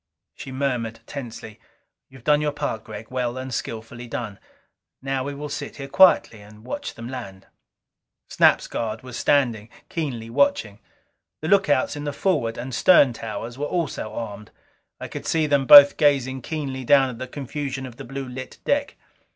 She 0.33 0.51
murmured 0.51 1.01
tensely, 1.05 1.59
"You 2.09 2.17
have 2.17 2.23
done 2.23 2.41
your 2.41 2.51
part, 2.53 2.83
Gregg. 2.83 3.11
Well 3.11 3.37
and 3.37 3.53
skillfully 3.53 4.07
done. 4.07 4.39
Now 4.99 5.23
we 5.23 5.35
will 5.35 5.47
sit 5.47 5.75
here 5.75 5.87
quietly 5.87 6.41
and 6.41 6.65
watch 6.65 6.95
them 6.95 7.07
land." 7.07 7.45
Snap's 8.27 8.65
guard 8.65 9.03
was 9.03 9.15
standing, 9.15 9.69
keenly 9.89 10.27
watching. 10.31 10.79
The 11.41 11.49
lookouts 11.49 11.95
in 11.95 12.05
the 12.05 12.13
forward 12.13 12.57
and 12.57 12.73
stern 12.73 13.13
towers 13.13 13.59
were 13.59 13.67
also 13.67 14.11
armed; 14.11 14.49
I 14.99 15.07
could 15.07 15.27
see 15.27 15.45
them 15.45 15.67
both 15.67 15.97
gazing 15.97 16.41
keenly 16.41 16.83
down 16.83 17.11
at 17.11 17.19
the 17.19 17.27
confusion 17.27 17.85
of 17.85 17.97
the 17.97 18.03
blue 18.03 18.27
lit 18.27 18.57
deck. 18.65 18.95